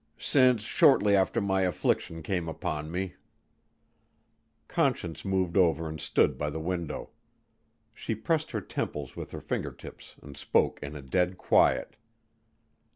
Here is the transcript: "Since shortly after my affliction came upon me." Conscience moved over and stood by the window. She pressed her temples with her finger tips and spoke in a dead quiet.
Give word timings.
"Since 0.17 0.63
shortly 0.63 1.15
after 1.15 1.39
my 1.39 1.61
affliction 1.61 2.23
came 2.23 2.49
upon 2.49 2.91
me." 2.91 3.13
Conscience 4.67 5.23
moved 5.23 5.55
over 5.55 5.87
and 5.87 6.01
stood 6.01 6.39
by 6.39 6.49
the 6.49 6.59
window. 6.59 7.11
She 7.93 8.15
pressed 8.15 8.49
her 8.49 8.61
temples 8.61 9.15
with 9.15 9.29
her 9.29 9.41
finger 9.41 9.71
tips 9.71 10.15
and 10.23 10.35
spoke 10.35 10.79
in 10.81 10.95
a 10.95 11.03
dead 11.03 11.37
quiet. 11.37 11.97